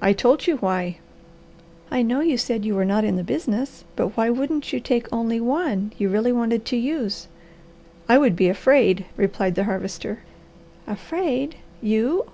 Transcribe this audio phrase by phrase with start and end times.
[0.00, 0.98] "I told you why."
[1.90, 5.12] "I know you said you were not in the business, but why wouldn't you take
[5.12, 7.26] only one you really wanted to use?"
[8.08, 10.20] "I would be afraid," replied the Harvester.
[10.86, 11.56] "Afraid?
[11.82, 12.26] You!"